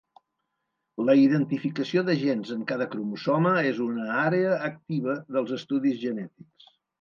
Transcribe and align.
La 1.09 1.15
identificació 1.23 2.01
de 2.07 2.15
gens 2.21 2.53
en 2.55 2.63
cada 2.71 2.87
cromosoma 2.95 3.51
és 3.73 3.83
una 3.89 4.09
àrea 4.23 4.57
activa 4.71 5.19
dels 5.37 5.55
estudis 5.61 6.01
genètics. 6.07 6.75